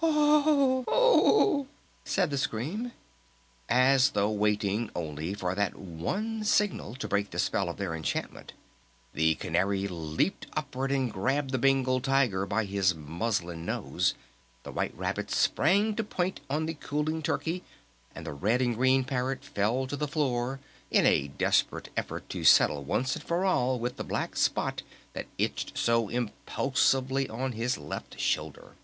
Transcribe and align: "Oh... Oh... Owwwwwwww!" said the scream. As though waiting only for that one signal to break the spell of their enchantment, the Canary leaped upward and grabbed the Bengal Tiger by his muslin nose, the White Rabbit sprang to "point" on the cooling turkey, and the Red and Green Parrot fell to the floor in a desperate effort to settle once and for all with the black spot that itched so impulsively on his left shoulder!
"Oh... 0.00 0.84
Oh... 0.86 1.64
Owwwwwwww!" 1.64 1.66
said 2.04 2.30
the 2.30 2.38
scream. 2.38 2.92
As 3.68 4.10
though 4.10 4.30
waiting 4.30 4.92
only 4.94 5.34
for 5.34 5.56
that 5.56 5.74
one 5.76 6.44
signal 6.44 6.94
to 6.94 7.08
break 7.08 7.30
the 7.32 7.38
spell 7.40 7.68
of 7.68 7.78
their 7.78 7.96
enchantment, 7.96 8.52
the 9.12 9.34
Canary 9.34 9.88
leaped 9.88 10.46
upward 10.52 10.92
and 10.92 11.12
grabbed 11.12 11.50
the 11.50 11.58
Bengal 11.58 12.00
Tiger 12.00 12.46
by 12.46 12.64
his 12.64 12.94
muslin 12.94 13.66
nose, 13.66 14.14
the 14.62 14.70
White 14.70 14.96
Rabbit 14.96 15.32
sprang 15.32 15.96
to 15.96 16.04
"point" 16.04 16.38
on 16.48 16.66
the 16.66 16.74
cooling 16.74 17.20
turkey, 17.20 17.64
and 18.14 18.24
the 18.24 18.32
Red 18.34 18.62
and 18.62 18.76
Green 18.76 19.02
Parrot 19.02 19.42
fell 19.44 19.88
to 19.88 19.96
the 19.96 20.06
floor 20.06 20.60
in 20.92 21.06
a 21.06 21.26
desperate 21.26 21.88
effort 21.96 22.28
to 22.28 22.44
settle 22.44 22.84
once 22.84 23.16
and 23.16 23.24
for 23.24 23.44
all 23.44 23.80
with 23.80 23.96
the 23.96 24.04
black 24.04 24.36
spot 24.36 24.82
that 25.14 25.26
itched 25.38 25.76
so 25.76 26.08
impulsively 26.08 27.28
on 27.28 27.50
his 27.50 27.76
left 27.76 28.20
shoulder! 28.20 28.74